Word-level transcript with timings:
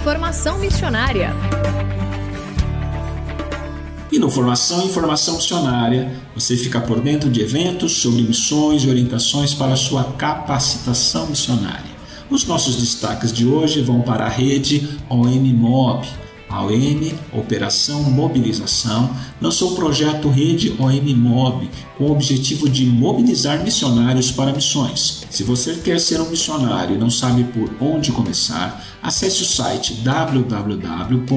Informação 0.00 0.56
missionária. 0.56 1.30
E 4.10 4.18
no 4.18 4.30
Formação 4.30 4.80
e 4.80 4.86
Informação 4.86 5.36
Missionária, 5.36 6.10
você 6.34 6.56
fica 6.56 6.80
por 6.80 7.02
dentro 7.02 7.28
de 7.28 7.42
eventos 7.42 8.00
sobre 8.00 8.22
missões 8.22 8.82
e 8.82 8.88
orientações 8.88 9.52
para 9.52 9.74
a 9.74 9.76
sua 9.76 10.04
capacitação 10.14 11.26
missionária. 11.26 11.90
Os 12.30 12.46
nossos 12.46 12.76
destaques 12.76 13.30
de 13.30 13.44
hoje 13.46 13.82
vão 13.82 14.00
para 14.00 14.24
a 14.24 14.28
rede 14.28 14.88
OM-MOB. 15.10 16.06
A 16.50 16.64
OM, 16.64 17.12
Operação 17.32 18.02
Mobilização, 18.02 19.14
lançou 19.40 19.72
o 19.72 19.76
projeto 19.76 20.28
Rede 20.28 20.74
OM-MOB 20.78 21.70
com 21.96 22.04
o 22.04 22.10
objetivo 22.10 22.68
de 22.68 22.84
mobilizar 22.84 23.62
missionários 23.62 24.32
para 24.32 24.52
missões. 24.52 25.24
Se 25.30 25.44
você 25.44 25.76
quer 25.76 26.00
ser 26.00 26.20
um 26.20 26.28
missionário 26.28 26.96
e 26.96 26.98
não 26.98 27.08
sabe 27.08 27.44
por 27.44 27.70
onde 27.80 28.10
começar, 28.10 28.84
acesse 29.00 29.42
o 29.42 29.46
site 29.46 29.94
www.om.org.br 29.94 31.30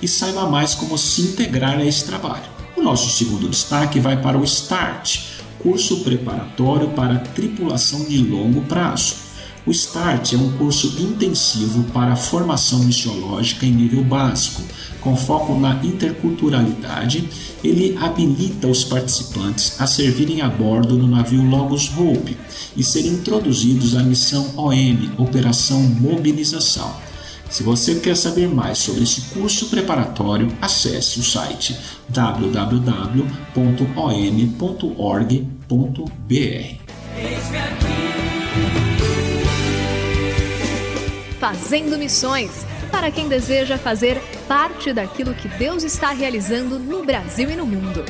e 0.00 0.08
saiba 0.08 0.48
mais 0.48 0.74
como 0.74 0.96
se 0.96 1.22
integrar 1.22 1.78
a 1.78 1.84
esse 1.84 2.04
trabalho. 2.04 2.44
O 2.76 2.82
nosso 2.82 3.10
segundo 3.10 3.48
destaque 3.48 3.98
vai 3.98 4.20
para 4.22 4.38
o 4.38 4.46
START, 4.46 5.18
curso 5.58 6.04
preparatório 6.04 6.90
para 6.90 7.18
tripulação 7.18 8.04
de 8.04 8.18
longo 8.18 8.60
prazo. 8.62 9.25
O 9.66 9.74
START 9.74 10.32
é 10.32 10.36
um 10.36 10.52
curso 10.52 10.94
intensivo 11.02 11.82
para 11.92 12.12
a 12.12 12.16
formação 12.16 12.78
missiológica 12.84 13.66
em 13.66 13.72
nível 13.72 14.04
básico, 14.04 14.62
com 15.00 15.16
foco 15.16 15.58
na 15.58 15.74
interculturalidade. 15.84 17.28
Ele 17.64 17.98
habilita 18.00 18.68
os 18.68 18.84
participantes 18.84 19.80
a 19.80 19.86
servirem 19.88 20.40
a 20.40 20.48
bordo 20.48 20.96
no 20.96 21.08
navio 21.08 21.42
Logos 21.42 21.90
Hope 21.98 22.36
e 22.76 22.84
serem 22.84 23.14
introduzidos 23.14 23.96
à 23.96 24.04
missão 24.04 24.52
OM, 24.56 25.10
Operação 25.18 25.82
Mobilização. 25.82 26.94
Se 27.50 27.64
você 27.64 27.96
quer 27.96 28.16
saber 28.16 28.48
mais 28.48 28.78
sobre 28.78 29.02
esse 29.02 29.20
curso 29.32 29.66
preparatório, 29.66 30.48
acesse 30.60 31.18
o 31.18 31.24
site 31.24 31.76
www.om.org.br. 32.08 32.86
Fazendo 41.46 41.96
Missões 41.96 42.66
para 42.90 43.08
quem 43.08 43.28
deseja 43.28 43.78
fazer 43.78 44.20
parte 44.48 44.92
daquilo 44.92 45.32
que 45.32 45.46
Deus 45.46 45.84
está 45.84 46.10
realizando 46.10 46.76
no 46.76 47.04
Brasil 47.04 47.48
e 47.48 47.54
no 47.54 47.64
mundo. 47.64 48.04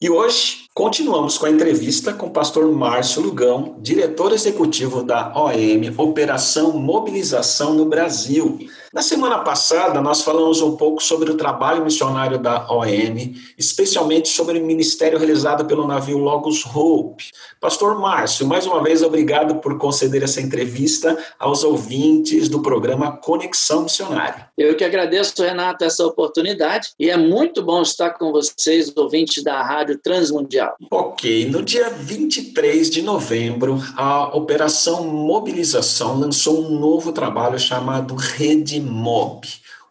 E 0.00 0.08
hoje 0.08 0.64
continuamos 0.72 1.36
com 1.36 1.44
a 1.44 1.50
entrevista 1.50 2.14
com 2.14 2.28
o 2.28 2.30
pastor 2.30 2.66
Márcio 2.72 3.20
Lugão, 3.20 3.76
diretor 3.78 4.32
executivo 4.32 5.02
da 5.02 5.30
OM, 5.36 5.92
Operação 5.98 6.72
Mobilização 6.78 7.74
no 7.74 7.84
Brasil. 7.84 8.58
Na 8.92 9.02
semana 9.02 9.40
passada, 9.40 10.00
nós 10.00 10.22
falamos 10.22 10.60
um 10.60 10.76
pouco 10.76 11.02
sobre 11.02 11.30
o 11.30 11.36
trabalho 11.36 11.84
missionário 11.84 12.38
da 12.38 12.70
OM, 12.70 13.34
especialmente 13.58 14.28
sobre 14.28 14.58
o 14.58 14.64
ministério 14.64 15.18
realizado 15.18 15.64
pelo 15.64 15.86
navio 15.86 16.18
Logos 16.18 16.64
Hope. 16.64 17.24
Pastor 17.60 17.98
Márcio, 18.00 18.46
mais 18.46 18.66
uma 18.66 18.82
vez, 18.82 19.02
obrigado 19.02 19.56
por 19.56 19.76
conceder 19.76 20.22
essa 20.22 20.40
entrevista 20.40 21.18
aos 21.38 21.64
ouvintes 21.64 22.48
do 22.48 22.62
programa 22.62 23.16
Conexão 23.16 23.82
Missionária. 23.82 24.48
Eu 24.56 24.76
que 24.76 24.84
agradeço, 24.84 25.42
Renato, 25.42 25.84
essa 25.84 26.06
oportunidade 26.06 26.90
e 26.98 27.10
é 27.10 27.16
muito 27.16 27.62
bom 27.62 27.82
estar 27.82 28.10
com 28.10 28.30
vocês, 28.30 28.92
ouvintes 28.96 29.42
da 29.42 29.62
Rádio 29.62 29.98
Transmundial. 29.98 30.76
Ok, 30.90 31.50
no 31.50 31.62
dia 31.62 31.90
23 31.90 32.88
de 32.88 33.02
novembro, 33.02 33.82
a 33.96 34.36
Operação 34.36 35.04
Mobilização 35.04 36.18
lançou 36.18 36.64
um 36.64 36.78
novo 36.78 37.12
trabalho 37.12 37.58
chamado 37.58 38.14
Rede 38.14 38.75
Mob. 38.80 39.44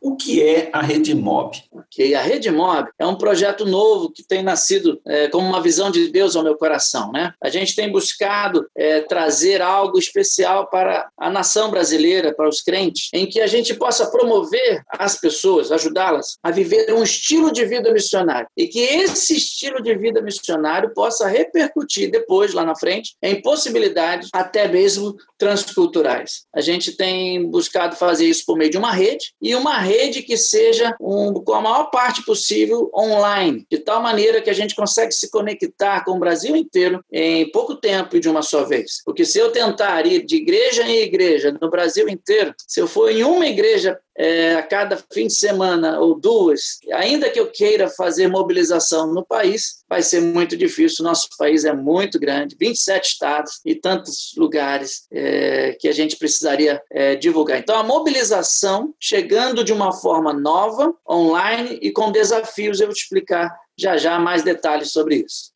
O 0.06 0.16
que 0.16 0.44
é 0.44 0.70
a 0.72 0.84
Rede 0.84 1.16
Mob? 1.16 1.58
Ok, 1.72 2.14
a 2.14 2.22
Rede 2.22 2.52
Mob 2.52 2.88
é 3.00 3.08
um 3.08 3.16
projeto 3.16 3.66
novo 3.66 4.12
que 4.12 4.22
tem 4.22 4.44
nascido 4.44 5.02
é, 5.04 5.30
como 5.30 5.48
uma 5.48 5.60
visão 5.60 5.90
de 5.90 6.10
Deus 6.10 6.36
ao 6.36 6.44
meu 6.44 6.56
coração. 6.56 7.12
Né? 7.12 7.34
A 7.44 7.50
gente 7.50 7.76
tem 7.76 7.92
buscado 7.92 8.68
é, 8.78 9.02
trazer 9.02 9.64
algo 9.64 9.98
especial 9.98 10.70
para 10.70 11.10
a 11.18 11.28
nação 11.32 11.72
brasileira, 11.72 12.32
para 12.36 12.48
os 12.48 12.62
crentes, 12.62 13.10
em 13.12 13.26
que 13.26 13.42
a 13.42 13.48
gente 13.48 13.74
possa 13.74 14.06
promover 14.06 14.84
as 14.90 15.20
pessoas, 15.20 15.72
ajudá-las 15.72 16.38
a 16.44 16.52
viver 16.52 16.94
um 16.94 17.02
estilo 17.02 17.52
de 17.52 17.66
vida 17.66 17.92
missionário 17.92 18.48
e 18.56 18.68
que 18.68 18.82
esse 18.82 19.36
estilo 19.36 19.82
de 19.82 19.96
vida 19.96 20.22
missionário 20.22 20.94
possa 20.94 21.28
repercutir 21.28 22.12
depois, 22.12 22.54
lá 22.54 22.64
na 22.64 22.76
frente, 22.76 23.16
em 23.24 23.42
possibilidades 23.42 24.30
até 24.32 24.68
mesmo 24.68 25.16
transculturais. 25.36 26.44
A 26.56 26.62
gente 26.62 26.92
tem 26.92 27.50
buscado 27.50 27.96
fazer 27.96 28.26
isso 28.26 28.44
por 28.46 28.56
meio 28.56 28.70
de 28.70 28.78
uma 28.78 28.92
rede 28.92 29.34
e 29.42 29.56
uma 29.56 29.80
rede 29.80 29.95
rede 29.96 30.22
que 30.22 30.38
seja 30.38 30.96
um, 31.00 31.34
com 31.34 31.54
a 31.54 31.62
maior 31.62 31.86
parte 31.86 32.24
possível 32.26 32.92
online, 32.94 33.66
de 33.70 33.80
tal 33.80 34.02
maneira 34.02 34.42
que 34.42 34.50
a 34.50 34.54
gente 34.54 34.76
consegue 34.76 35.12
se 35.12 35.30
conectar 35.30 36.04
com 36.04 36.12
o 36.12 36.20
Brasil 36.20 36.56
inteiro 36.56 37.04
em 37.12 37.50
pouco 37.52 37.76
tempo 37.76 38.16
e 38.16 38.20
de 38.20 38.30
uma 38.30 38.42
só 38.42 38.64
vez. 38.64 39.02
Porque 39.06 39.26
se 39.26 39.40
eu 39.40 39.52
tentar 39.52 40.06
ir 40.06 40.26
de 40.26 40.36
igreja 40.38 40.84
em 40.84 41.02
igreja 41.02 41.58
no 41.62 41.70
Brasil 41.70 42.10
inteiro, 42.10 42.54
se 42.68 42.80
eu 42.80 42.88
for 42.88 43.10
em 43.10 43.24
uma 43.24 43.48
igreja 43.48 43.98
é, 44.18 44.56
a 44.56 44.64
cada 44.64 44.98
fim 45.12 45.28
de 45.28 45.36
semana 45.36 46.00
ou 46.00 46.20
duas, 46.20 46.80
ainda 46.94 47.30
que 47.30 47.40
eu 47.40 47.52
queira 47.52 47.90
fazer 47.90 48.28
mobilização 48.28 49.14
no 49.14 49.26
país, 49.26 49.84
vai 49.90 50.02
ser 50.02 50.22
muito 50.22 50.56
difícil. 50.56 51.04
Nosso 51.04 51.28
país 51.38 51.66
é 51.66 51.74
muito 51.74 52.20
grande, 52.20 52.56
27 52.60 53.06
estados 53.06 53.60
e 53.66 53.76
tantos 53.76 54.34
lugares 54.38 55.06
é, 55.12 55.76
que 55.80 55.88
a 55.88 55.92
gente 55.92 56.18
precisaria 56.18 56.82
é, 56.92 57.16
divulgar. 57.16 57.60
Então, 57.60 57.78
a 57.78 57.84
mobilização 57.84 58.94
chegando 59.00 59.64
de 59.64 59.74
uma 59.74 59.92
forma 59.92 60.34
nova, 60.34 60.94
online 61.10 61.80
e 61.82 61.92
com 61.92 62.12
desafios, 62.12 62.80
eu 62.80 62.88
vou 62.88 62.96
te 62.96 63.04
explicar 63.04 63.50
já 63.78 63.98
já 63.98 64.18
mais 64.18 64.42
detalhes 64.42 64.92
sobre 64.92 65.18
isso. 65.18 65.52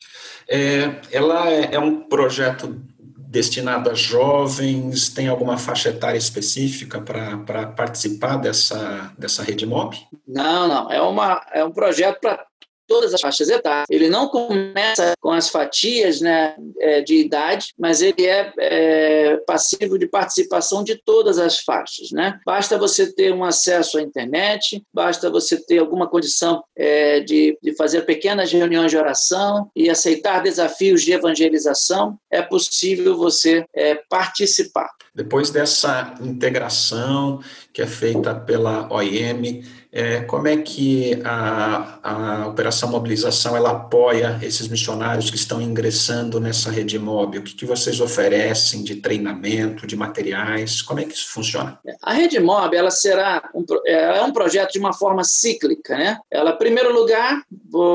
É, 0.48 1.00
ela 1.10 1.50
é, 1.50 1.74
é 1.74 1.78
um 1.78 2.00
projeto 2.00 2.78
destinado 3.30 3.88
a 3.88 3.94
jovens? 3.94 5.08
Tem 5.08 5.28
alguma 5.28 5.56
faixa 5.56 5.90
etária 5.90 6.18
específica 6.18 7.00
para 7.00 7.68
participar 7.68 8.36
dessa, 8.36 9.12
dessa 9.16 9.44
rede 9.44 9.64
MOB? 9.64 9.94
Não, 10.26 10.66
não. 10.66 10.90
É, 10.90 11.00
uma, 11.00 11.46
é 11.52 11.64
um 11.64 11.70
projeto 11.70 12.20
para 12.20 12.44
todas 12.90 13.14
as 13.14 13.20
faixas 13.20 13.48
etárias. 13.48 13.86
Ele 13.88 14.08
não 14.08 14.26
começa 14.26 15.12
com 15.20 15.30
as 15.30 15.48
fatias 15.48 16.20
né, 16.20 16.56
é, 16.80 17.00
de 17.00 17.14
idade, 17.14 17.72
mas 17.78 18.02
ele 18.02 18.26
é, 18.26 18.52
é 18.58 19.36
passivo 19.46 19.96
de 19.96 20.08
participação 20.08 20.82
de 20.82 20.96
todas 20.96 21.38
as 21.38 21.60
faixas. 21.60 22.10
Né? 22.10 22.40
Basta 22.44 22.76
você 22.76 23.12
ter 23.12 23.32
um 23.32 23.44
acesso 23.44 23.96
à 23.96 24.02
internet, 24.02 24.82
basta 24.92 25.30
você 25.30 25.56
ter 25.56 25.78
alguma 25.78 26.08
condição 26.08 26.64
é, 26.76 27.20
de, 27.20 27.56
de 27.62 27.76
fazer 27.76 28.02
pequenas 28.02 28.50
reuniões 28.50 28.90
de 28.90 28.96
oração 28.96 29.70
e 29.76 29.88
aceitar 29.88 30.42
desafios 30.42 31.02
de 31.02 31.12
evangelização, 31.12 32.18
é 32.28 32.42
possível 32.42 33.16
você 33.16 33.64
é, 33.72 34.00
participar. 34.08 34.90
Depois 35.14 35.50
dessa 35.50 36.14
integração 36.20 37.40
que 37.72 37.82
é 37.82 37.86
feita 37.86 38.34
pela 38.34 38.92
OIM, 38.92 39.62
é, 39.92 40.20
como 40.20 40.46
é 40.46 40.56
que 40.56 41.20
a, 41.24 41.98
a 42.02 42.46
Operação 42.46 42.90
Mobilização 42.90 43.56
ela 43.56 43.72
apoia 43.72 44.38
esses 44.40 44.68
missionários 44.68 45.30
que 45.30 45.36
estão 45.36 45.60
ingressando 45.60 46.38
nessa 46.38 46.70
rede 46.70 46.98
móvel? 46.98 47.40
O 47.40 47.44
que, 47.44 47.54
que 47.54 47.66
vocês 47.66 48.00
oferecem 48.00 48.84
de 48.84 48.96
treinamento, 48.96 49.86
de 49.86 49.96
materiais? 49.96 50.80
Como 50.80 51.00
é 51.00 51.04
que 51.04 51.14
isso 51.14 51.30
funciona? 51.30 51.78
A 52.02 52.12
rede 52.12 52.38
móvel 52.38 52.78
ela 52.78 52.90
será 52.90 53.50
um, 53.54 53.64
é 53.84 54.22
um 54.22 54.32
projeto 54.32 54.72
de 54.72 54.78
uma 54.78 54.92
forma 54.92 55.24
cíclica, 55.24 55.96
né? 55.96 56.18
Ela, 56.30 56.52
em 56.52 56.58
primeiro 56.58 56.92
lugar, 56.92 57.42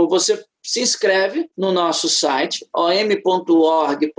você 0.10 0.44
se 0.66 0.82
inscreve 0.82 1.48
no 1.56 1.72
nosso 1.72 2.10
site 2.10 2.66
om.org.br 2.76 4.10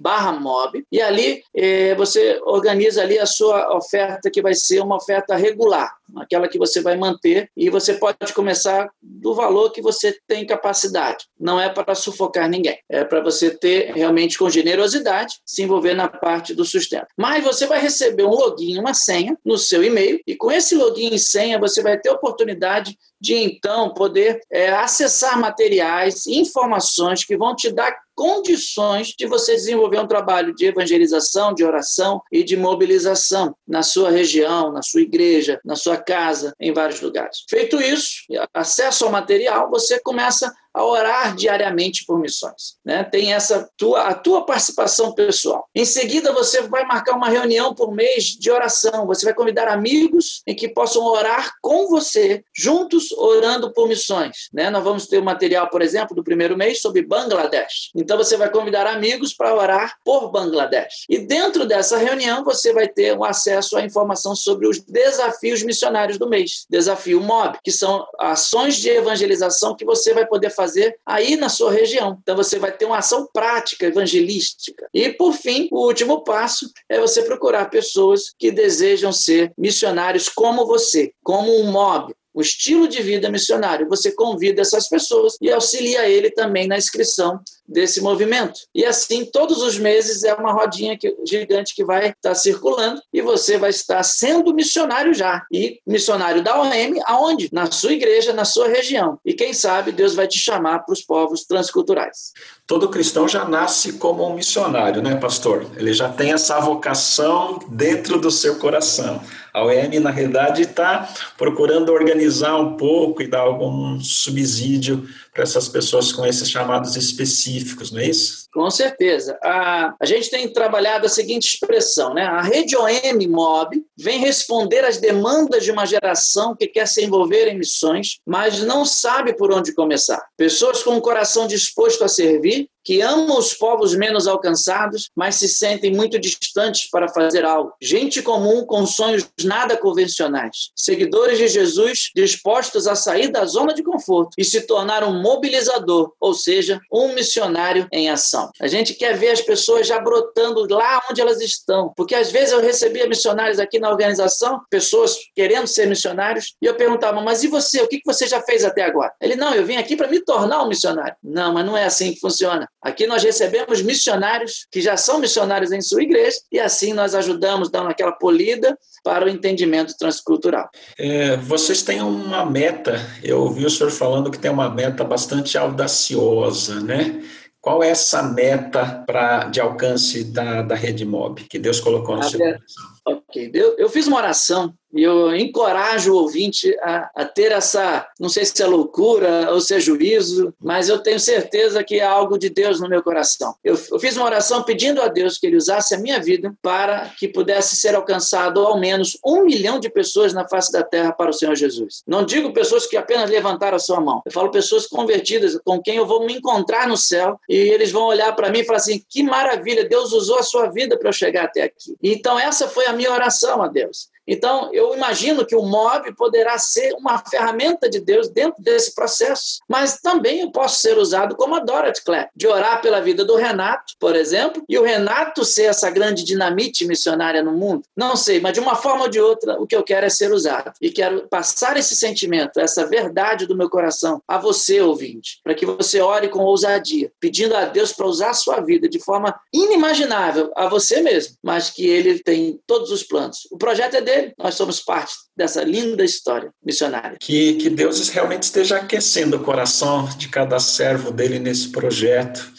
barra 0.00 0.32
mob 0.32 0.84
e 0.90 1.00
ali 1.00 1.42
eh, 1.54 1.94
você 1.94 2.40
organiza 2.42 3.02
ali 3.02 3.18
a 3.18 3.26
sua 3.26 3.76
oferta 3.76 4.30
que 4.30 4.42
vai 4.42 4.54
ser 4.54 4.80
uma 4.80 4.96
oferta 4.96 5.36
regular, 5.36 5.94
aquela 6.16 6.48
que 6.48 6.58
você 6.58 6.80
vai 6.80 6.96
manter 6.96 7.48
e 7.56 7.70
você 7.70 7.94
pode 7.94 8.32
começar 8.34 8.90
do 9.00 9.34
valor 9.34 9.70
que 9.70 9.80
você 9.80 10.18
tem 10.26 10.44
capacidade. 10.44 11.26
Não 11.38 11.60
é 11.60 11.68
para 11.68 11.94
sufocar 11.94 12.48
ninguém, 12.48 12.78
é 12.88 13.04
para 13.04 13.20
você 13.20 13.50
ter 13.50 13.92
realmente 13.94 14.36
com 14.36 14.50
generosidade 14.50 15.36
se 15.46 15.62
envolver 15.62 15.94
na 15.94 16.08
parte 16.08 16.54
do 16.54 16.64
sustento. 16.64 17.06
Mas 17.16 17.44
você 17.44 17.66
vai 17.66 17.80
receber 17.80 18.24
um 18.24 18.30
login, 18.30 18.78
uma 18.78 18.94
senha 18.94 19.38
no 19.44 19.56
seu 19.56 19.84
e-mail 19.84 20.20
e 20.26 20.34
com 20.34 20.50
esse 20.50 20.74
login 20.74 21.14
e 21.14 21.18
senha 21.18 21.58
você 21.58 21.82
vai 21.82 21.96
ter 21.98 22.10
oportunidade 22.10 22.98
de 23.20 23.34
então 23.34 23.92
poder 23.92 24.40
é, 24.50 24.70
acessar 24.70 25.38
materiais, 25.68 26.26
informações 26.26 27.24
que 27.24 27.36
vão 27.36 27.54
te 27.54 27.70
dar 27.70 27.94
condições 28.18 29.14
de 29.16 29.28
você 29.28 29.54
desenvolver 29.54 30.00
um 30.00 30.06
trabalho 30.08 30.52
de 30.52 30.66
evangelização, 30.66 31.54
de 31.54 31.64
oração 31.64 32.20
e 32.32 32.42
de 32.42 32.56
mobilização 32.56 33.54
na 33.64 33.84
sua 33.84 34.10
região, 34.10 34.72
na 34.72 34.82
sua 34.82 35.02
igreja, 35.02 35.60
na 35.64 35.76
sua 35.76 35.96
casa, 35.96 36.52
em 36.58 36.72
vários 36.72 37.00
lugares. 37.00 37.44
Feito 37.48 37.80
isso, 37.80 38.24
acesso 38.52 39.04
ao 39.04 39.12
material, 39.12 39.70
você 39.70 40.00
começa 40.00 40.52
a 40.78 40.84
orar 40.84 41.34
diariamente 41.34 42.04
por 42.06 42.20
missões. 42.20 42.76
Né? 42.84 43.02
Tem 43.02 43.32
essa 43.32 43.68
tua, 43.76 44.02
a 44.02 44.14
tua 44.14 44.46
participação 44.46 45.12
pessoal. 45.12 45.66
Em 45.74 45.84
seguida, 45.84 46.32
você 46.32 46.62
vai 46.62 46.84
marcar 46.84 47.16
uma 47.16 47.28
reunião 47.28 47.74
por 47.74 47.92
mês 47.92 48.24
de 48.26 48.50
oração. 48.50 49.06
Você 49.06 49.24
vai 49.24 49.34
convidar 49.34 49.66
amigos 49.68 50.42
em 50.46 50.54
que 50.54 50.68
possam 50.68 51.02
orar 51.04 51.52
com 51.60 51.88
você, 51.88 52.44
juntos 52.56 53.10
orando 53.12 53.72
por 53.72 53.88
missões. 53.88 54.48
Né? 54.52 54.70
Nós 54.70 54.84
vamos 54.84 55.06
ter 55.06 55.18
o 55.18 55.24
material, 55.24 55.68
por 55.68 55.82
exemplo, 55.82 56.14
do 56.14 56.22
primeiro 56.22 56.56
mês 56.56 56.80
sobre 56.80 57.02
Bangladesh. 57.02 57.90
Então 58.08 58.16
você 58.16 58.38
vai 58.38 58.50
convidar 58.50 58.86
amigos 58.86 59.34
para 59.34 59.54
orar 59.54 59.98
por 60.02 60.32
Bangladesh. 60.32 61.04
E 61.10 61.18
dentro 61.18 61.66
dessa 61.66 61.98
reunião 61.98 62.42
você 62.42 62.72
vai 62.72 62.88
ter 62.88 63.14
o 63.14 63.22
acesso 63.22 63.76
à 63.76 63.82
informação 63.82 64.34
sobre 64.34 64.66
os 64.66 64.80
desafios 64.80 65.62
missionários 65.62 66.18
do 66.18 66.26
mês. 66.26 66.64
Desafio 66.70 67.20
MOB, 67.20 67.58
que 67.62 67.70
são 67.70 68.06
ações 68.18 68.76
de 68.76 68.88
evangelização 68.88 69.76
que 69.76 69.84
você 69.84 70.14
vai 70.14 70.24
poder 70.26 70.48
fazer 70.48 70.98
aí 71.04 71.36
na 71.36 71.50
sua 71.50 71.70
região. 71.70 72.16
Então 72.22 72.34
você 72.34 72.58
vai 72.58 72.72
ter 72.72 72.86
uma 72.86 72.96
ação 72.96 73.28
prática, 73.30 73.84
evangelística. 73.84 74.88
E 74.94 75.10
por 75.10 75.34
fim, 75.34 75.68
o 75.70 75.86
último 75.86 76.24
passo 76.24 76.66
é 76.88 76.98
você 76.98 77.20
procurar 77.20 77.68
pessoas 77.68 78.32
que 78.38 78.50
desejam 78.50 79.12
ser 79.12 79.52
missionários 79.58 80.30
como 80.30 80.66
você, 80.66 81.12
como 81.22 81.54
um 81.60 81.70
mob, 81.70 82.14
o 82.38 82.40
estilo 82.40 82.86
de 82.86 83.02
vida 83.02 83.28
missionário. 83.28 83.88
Você 83.88 84.12
convida 84.12 84.62
essas 84.62 84.88
pessoas 84.88 85.36
e 85.42 85.50
auxilia 85.50 86.08
ele 86.08 86.30
também 86.30 86.68
na 86.68 86.78
inscrição 86.78 87.40
desse 87.66 88.00
movimento. 88.00 88.60
E 88.72 88.84
assim, 88.84 89.24
todos 89.24 89.60
os 89.60 89.76
meses 89.76 90.22
é 90.22 90.32
uma 90.34 90.52
rodinha 90.52 90.96
gigante 91.26 91.74
que 91.74 91.84
vai 91.84 92.10
estar 92.10 92.36
circulando 92.36 93.02
e 93.12 93.20
você 93.20 93.58
vai 93.58 93.70
estar 93.70 94.04
sendo 94.04 94.54
missionário 94.54 95.12
já. 95.12 95.44
E 95.52 95.80
missionário 95.84 96.40
da 96.40 96.62
OM, 96.62 97.00
aonde? 97.06 97.48
Na 97.52 97.68
sua 97.72 97.92
igreja, 97.92 98.32
na 98.32 98.44
sua 98.44 98.68
região. 98.68 99.18
E 99.24 99.34
quem 99.34 99.52
sabe 99.52 99.90
Deus 99.90 100.14
vai 100.14 100.28
te 100.28 100.38
chamar 100.38 100.78
para 100.84 100.92
os 100.92 101.02
povos 101.02 101.44
transculturais. 101.44 102.32
Todo 102.68 102.90
cristão 102.90 103.26
já 103.26 103.46
nasce 103.46 103.94
como 103.94 104.28
um 104.28 104.34
missionário, 104.34 105.00
né, 105.00 105.16
pastor? 105.16 105.64
Ele 105.74 105.90
já 105.94 106.06
tem 106.06 106.34
essa 106.34 106.60
vocação 106.60 107.58
dentro 107.66 108.20
do 108.20 108.30
seu 108.30 108.56
coração. 108.56 109.22
A 109.54 109.64
OM, 109.64 109.98
na 109.98 110.10
realidade, 110.10 110.60
está 110.60 111.08
procurando 111.38 111.90
organizar 111.90 112.56
um 112.56 112.76
pouco 112.76 113.22
e 113.22 113.26
dar 113.26 113.40
algum 113.40 113.98
subsídio 114.02 115.08
para 115.38 115.44
essas 115.44 115.68
pessoas 115.68 116.10
com 116.10 116.26
esses 116.26 116.50
chamados 116.50 116.96
específicos, 116.96 117.92
não 117.92 118.00
é 118.00 118.06
isso? 118.06 118.48
Com 118.52 118.68
certeza. 118.72 119.38
A, 119.40 119.94
a 120.00 120.04
gente 120.04 120.28
tem 120.28 120.52
trabalhado 120.52 121.06
a 121.06 121.08
seguinte 121.08 121.46
expressão, 121.46 122.12
né? 122.12 122.24
A 122.24 122.42
rede 122.42 122.76
OM 122.76 123.28
Mob 123.28 123.80
vem 123.96 124.18
responder 124.18 124.84
às 124.84 124.96
demandas 124.96 125.62
de 125.62 125.70
uma 125.70 125.86
geração 125.86 126.56
que 126.56 126.66
quer 126.66 126.88
se 126.88 127.04
envolver 127.04 127.46
em 127.46 127.56
missões, 127.56 128.18
mas 128.26 128.64
não 128.64 128.84
sabe 128.84 129.32
por 129.32 129.52
onde 129.52 129.72
começar. 129.72 130.20
Pessoas 130.36 130.82
com 130.82 130.96
o 130.96 131.00
coração 131.00 131.46
disposto 131.46 132.02
a 132.02 132.08
servir, 132.08 132.68
que 132.88 133.02
amam 133.02 133.36
os 133.36 133.52
povos 133.52 133.94
menos 133.94 134.26
alcançados, 134.26 135.10
mas 135.14 135.34
se 135.34 135.46
sentem 135.46 135.94
muito 135.94 136.18
distantes 136.18 136.88
para 136.88 137.06
fazer 137.06 137.44
algo. 137.44 137.74
Gente 137.82 138.22
comum 138.22 138.64
com 138.64 138.86
sonhos 138.86 139.28
nada 139.44 139.76
convencionais. 139.76 140.70
Seguidores 140.74 141.36
de 141.36 141.48
Jesus 141.48 142.08
dispostos 142.16 142.86
a 142.86 142.94
sair 142.94 143.28
da 143.28 143.44
zona 143.44 143.74
de 143.74 143.82
conforto 143.82 144.30
e 144.38 144.42
se 144.42 144.62
tornar 144.62 145.04
um 145.04 145.20
mobilizador, 145.20 146.14
ou 146.18 146.32
seja, 146.32 146.80
um 146.90 147.12
missionário 147.12 147.86
em 147.92 148.08
ação. 148.08 148.50
A 148.58 148.66
gente 148.66 148.94
quer 148.94 149.14
ver 149.18 149.32
as 149.32 149.42
pessoas 149.42 149.86
já 149.86 150.00
brotando 150.00 150.66
lá 150.70 151.02
onde 151.10 151.20
elas 151.20 151.42
estão, 151.42 151.92
porque 151.94 152.14
às 152.14 152.30
vezes 152.30 152.52
eu 152.52 152.62
recebia 152.62 153.06
missionários 153.06 153.58
aqui 153.58 153.78
na 153.78 153.90
organização, 153.90 154.62
pessoas 154.70 155.14
querendo 155.34 155.66
ser 155.66 155.86
missionários, 155.86 156.54
e 156.62 156.64
eu 156.64 156.74
perguntava, 156.74 157.20
mas 157.20 157.44
e 157.44 157.48
você? 157.48 157.82
O 157.82 157.86
que 157.86 158.00
você 158.06 158.26
já 158.26 158.40
fez 158.40 158.64
até 158.64 158.82
agora? 158.82 159.12
Ele, 159.20 159.36
não, 159.36 159.52
eu 159.52 159.66
vim 159.66 159.76
aqui 159.76 159.94
para 159.94 160.08
me 160.08 160.20
tornar 160.20 160.62
um 160.62 160.68
missionário. 160.68 161.16
Não, 161.22 161.52
mas 161.52 161.66
não 161.66 161.76
é 161.76 161.84
assim 161.84 162.14
que 162.14 162.20
funciona. 162.20 162.66
Aqui 162.82 163.06
nós 163.06 163.22
recebemos 163.22 163.82
missionários 163.82 164.66
que 164.70 164.80
já 164.80 164.96
são 164.96 165.18
missionários 165.18 165.72
em 165.72 165.80
sua 165.80 166.02
igreja, 166.02 166.36
e 166.52 166.60
assim 166.60 166.92
nós 166.92 167.14
ajudamos, 167.14 167.70
dando 167.70 167.88
aquela 167.88 168.12
polida 168.12 168.78
para 169.02 169.26
o 169.26 169.28
entendimento 169.28 169.96
transcultural. 169.98 170.68
É, 170.98 171.36
vocês 171.36 171.82
têm 171.82 172.00
uma 172.00 172.44
meta, 172.46 173.00
eu 173.22 173.40
ouvi 173.40 173.64
o 173.64 173.70
senhor 173.70 173.90
falando 173.90 174.30
que 174.30 174.38
tem 174.38 174.50
uma 174.50 174.70
meta 174.70 175.02
bastante 175.02 175.58
audaciosa, 175.58 176.80
né? 176.80 177.22
Qual 177.60 177.82
é 177.82 177.90
essa 177.90 178.22
meta 178.22 179.02
pra, 179.04 179.44
de 179.44 179.60
alcance 179.60 180.24
da, 180.24 180.62
da 180.62 180.76
rede 180.76 181.04
MOB 181.04 181.42
que 181.50 181.58
Deus 181.58 181.80
colocou 181.80 182.16
no 182.16 182.22
seu 182.22 182.38
coração? 182.38 182.86
Ok, 183.04 183.50
eu, 183.52 183.76
eu 183.76 183.88
fiz 183.88 184.06
uma 184.06 184.18
oração 184.18 184.72
e 184.92 185.02
eu 185.02 185.34
encorajo 185.36 186.12
o 186.12 186.16
ouvinte 186.16 186.74
a, 186.80 187.10
a, 187.14 187.24
ter 187.24 187.52
essa, 187.52 188.06
não 188.18 188.28
sei 188.28 188.44
se 188.44 188.62
é 188.62 188.66
loucura 188.66 189.52
ou 189.52 189.60
se 189.60 189.74
é 189.74 189.80
juízo, 189.80 190.54
mas 190.60 190.88
eu 190.88 190.98
tenho 190.98 191.20
certeza 191.20 191.84
que 191.84 192.00
é 192.00 192.04
algo 192.04 192.38
de 192.38 192.48
Deus 192.48 192.80
no 192.80 192.88
meu 192.88 193.02
coração. 193.02 193.54
Eu, 193.62 193.78
eu 193.90 193.98
fiz 193.98 194.16
uma 194.16 194.26
oração 194.26 194.62
pedindo 194.62 195.02
a 195.02 195.08
Deus 195.08 195.38
que 195.38 195.46
Ele 195.46 195.56
usasse 195.56 195.94
a 195.94 195.98
minha 195.98 196.20
vida 196.20 196.52
para 196.62 197.10
que 197.18 197.28
pudesse 197.28 197.76
ser 197.76 197.94
alcançado 197.94 198.60
ao 198.60 198.78
menos 198.78 199.18
um 199.24 199.44
milhão 199.44 199.78
de 199.78 199.90
pessoas 199.90 200.32
na 200.32 200.48
face 200.48 200.72
da 200.72 200.82
terra 200.82 201.12
para 201.12 201.30
o 201.30 201.34
Senhor 201.34 201.54
Jesus. 201.54 202.02
Não 202.06 202.24
digo 202.24 202.52
pessoas 202.52 202.86
que 202.86 202.96
apenas 202.96 203.30
levantaram 203.30 203.76
a 203.76 203.80
sua 203.80 204.00
mão, 204.00 204.22
eu 204.24 204.32
falo 204.32 204.50
pessoas 204.50 204.86
convertidas 204.86 205.58
com 205.64 205.80
quem 205.80 205.96
eu 205.96 206.06
vou 206.06 206.24
me 206.24 206.34
encontrar 206.34 206.88
no 206.88 206.96
céu 206.96 207.38
e 207.48 207.54
eles 207.56 207.92
vão 207.92 208.04
olhar 208.04 208.34
para 208.34 208.50
mim 208.50 208.60
e 208.60 208.64
falar 208.64 208.78
assim: 208.78 209.02
que 209.08 209.22
maravilha, 209.22 209.88
Deus 209.88 210.12
usou 210.12 210.38
a 210.38 210.42
sua 210.42 210.68
vida 210.68 210.98
para 210.98 211.08
eu 211.08 211.12
chegar 211.12 211.44
até 211.44 211.62
aqui. 211.62 211.96
Então, 212.02 212.38
essa 212.38 212.68
foi 212.68 212.86
a 212.86 212.92
minha 212.92 213.12
oração 213.12 213.62
a 213.62 213.68
Deus. 213.68 214.08
Então, 214.28 214.68
eu 214.74 214.94
imagino 214.94 215.46
que 215.46 215.56
o 215.56 215.62
MOB 215.62 216.14
poderá 216.14 216.58
ser 216.58 216.92
uma 216.94 217.18
ferramenta 217.18 217.88
de 217.88 217.98
Deus 217.98 218.28
dentro 218.28 218.62
desse 218.62 218.94
processo, 218.94 219.60
mas 219.66 220.00
também 220.02 220.40
eu 220.40 220.50
posso 220.50 220.82
ser 220.82 220.98
usado 220.98 221.34
como 221.34 221.54
a 221.54 221.60
Dorothy 221.60 222.04
Clare, 222.04 222.28
de 222.36 222.46
orar 222.46 222.82
pela 222.82 223.00
vida 223.00 223.24
do 223.24 223.36
Renato, 223.36 223.94
por 223.98 224.14
exemplo, 224.14 224.62
e 224.68 224.78
o 224.78 224.82
Renato 224.82 225.46
ser 225.46 225.64
essa 225.64 225.88
grande 225.88 226.22
dinamite 226.22 226.86
missionária 226.86 227.42
no 227.42 227.52
mundo. 227.52 227.84
Não 227.96 228.16
sei, 228.16 228.38
mas 228.38 228.52
de 228.52 228.60
uma 228.60 228.76
forma 228.76 229.04
ou 229.04 229.08
de 229.08 229.18
outra, 229.18 229.58
o 229.58 229.66
que 229.66 229.74
eu 229.74 229.82
quero 229.82 230.04
é 230.04 230.10
ser 230.10 230.30
usado. 230.30 230.72
E 230.80 230.90
quero 230.90 231.26
passar 231.28 231.78
esse 231.78 231.96
sentimento, 231.96 232.60
essa 232.60 232.86
verdade 232.86 233.46
do 233.46 233.56
meu 233.56 233.70
coração 233.70 234.22
a 234.28 234.36
você, 234.36 234.82
ouvinte, 234.82 235.40
para 235.42 235.54
que 235.54 235.64
você 235.64 236.00
ore 236.02 236.28
com 236.28 236.40
ousadia, 236.40 237.10
pedindo 237.18 237.56
a 237.56 237.64
Deus 237.64 237.92
para 237.94 238.06
usar 238.06 238.30
a 238.30 238.34
sua 238.34 238.60
vida 238.60 238.88
de 238.88 238.98
forma 238.98 239.34
inimaginável 239.52 240.52
a 240.54 240.68
você 240.68 241.00
mesmo, 241.00 241.36
mas 241.42 241.70
que 241.70 241.86
ele 241.86 242.18
tem 242.18 242.60
todos 242.66 242.90
os 242.90 243.02
planos. 243.02 243.48
O 243.50 243.56
projeto 243.56 243.94
é 243.94 244.00
dele 244.02 244.17
dele, 244.20 244.34
nós 244.38 244.54
somos 244.54 244.80
parte 244.80 245.12
dessa 245.36 245.62
linda 245.62 246.04
história 246.04 246.50
missionária. 246.64 247.16
Que, 247.20 247.54
que 247.54 247.70
Deus 247.70 248.08
realmente 248.08 248.44
esteja 248.44 248.76
aquecendo 248.76 249.36
o 249.36 249.44
coração 249.44 250.08
de 250.16 250.28
cada 250.28 250.58
servo 250.58 251.10
dele 251.10 251.38
nesse 251.38 251.68
projeto 251.70 252.52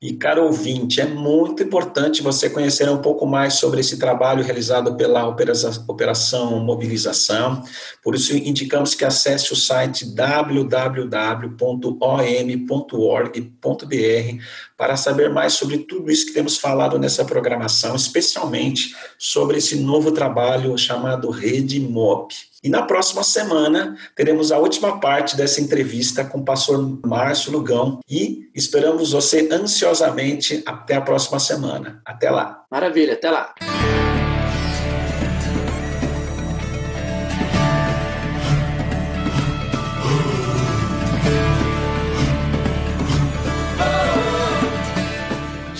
e, 0.00 0.12
caro 0.12 0.44
ouvinte, 0.44 1.00
é 1.00 1.06
muito 1.06 1.60
importante 1.60 2.22
você 2.22 2.48
conhecer 2.48 2.88
um 2.88 3.02
pouco 3.02 3.26
mais 3.26 3.54
sobre 3.54 3.80
esse 3.80 3.98
trabalho 3.98 4.44
realizado 4.44 4.94
pela 4.94 5.26
Operação 5.26 6.60
Mobilização. 6.60 7.64
Por 8.00 8.14
isso, 8.14 8.36
indicamos 8.36 8.94
que 8.94 9.04
acesse 9.04 9.52
o 9.52 9.56
site 9.56 10.04
www.om.org.br 10.14 11.08
para 14.76 14.96
saber 14.96 15.30
mais 15.30 15.54
sobre 15.54 15.78
tudo 15.78 16.12
isso 16.12 16.26
que 16.26 16.32
temos 16.32 16.56
falado 16.58 16.96
nessa 16.96 17.24
programação, 17.24 17.96
especialmente 17.96 18.94
sobre 19.18 19.58
esse 19.58 19.74
novo 19.74 20.12
trabalho 20.12 20.78
chamado 20.78 21.28
Rede 21.28 21.80
MOB. 21.80 22.32
E 22.62 22.68
na 22.68 22.82
próxima 22.82 23.22
semana 23.22 23.96
teremos 24.16 24.50
a 24.50 24.58
última 24.58 24.98
parte 24.98 25.36
dessa 25.36 25.60
entrevista 25.60 26.24
com 26.24 26.38
o 26.38 26.44
pastor 26.44 27.00
Márcio 27.06 27.52
Lugão 27.52 28.00
e 28.10 28.50
esperamos 28.54 29.12
você 29.12 29.48
ansiosamente 29.50 30.62
até 30.66 30.96
a 30.96 31.00
próxima 31.00 31.38
semana. 31.38 32.00
Até 32.04 32.30
lá. 32.30 32.64
Maravilha, 32.70 33.14
até 33.14 33.30
lá. 33.30 33.54